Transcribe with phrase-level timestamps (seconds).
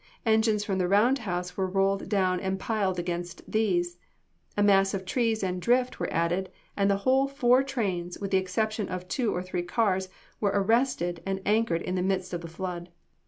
[0.25, 3.99] Engines from the round house were rolled down and piled against these,
[4.57, 8.37] a mass of trees and drift were added, and the whole four trains, with the
[8.39, 10.09] exception of two or three cars,
[10.39, 12.89] were arrested and anchored in the midst of the flood.